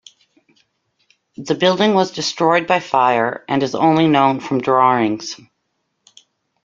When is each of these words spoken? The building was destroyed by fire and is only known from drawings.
The 1.37 1.53
building 1.53 1.93
was 1.93 2.09
destroyed 2.11 2.65
by 2.65 2.79
fire 2.79 3.45
and 3.47 3.61
is 3.61 3.75
only 3.75 4.07
known 4.07 4.39
from 4.39 4.59
drawings. 4.59 5.39